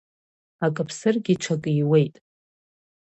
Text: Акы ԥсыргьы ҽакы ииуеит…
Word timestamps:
Акы 0.65 0.83
ԥсыргьы 0.87 1.33
ҽакы 1.41 1.69
ииуеит… 1.73 2.15